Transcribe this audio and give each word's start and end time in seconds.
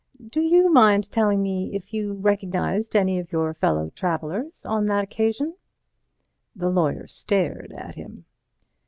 Do 0.31 0.41
you 0.41 0.67
mind 0.71 1.11
telling 1.11 1.43
me 1.43 1.75
if 1.75 1.93
you 1.93 2.13
recognized 2.13 2.95
any 2.95 3.19
of 3.19 3.31
your 3.31 3.53
fellow 3.53 3.91
travellers 3.91 4.65
on 4.65 4.85
that 4.87 5.03
occasion?" 5.03 5.53
The 6.55 6.69
lawyer 6.71 7.05
stared 7.05 7.71
at 7.77 7.93
him. 7.93 8.25